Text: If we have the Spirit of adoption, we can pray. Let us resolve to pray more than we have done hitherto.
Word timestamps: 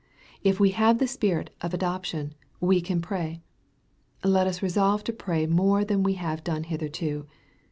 If 0.43 0.59
we 0.59 0.71
have 0.71 0.97
the 0.97 1.05
Spirit 1.07 1.51
of 1.61 1.75
adoption, 1.75 2.33
we 2.59 2.81
can 2.81 3.01
pray. 3.01 3.43
Let 4.23 4.47
us 4.47 4.63
resolve 4.63 5.03
to 5.03 5.13
pray 5.13 5.45
more 5.45 5.85
than 5.85 6.01
we 6.01 6.13
have 6.13 6.43
done 6.43 6.63
hitherto. 6.63 7.27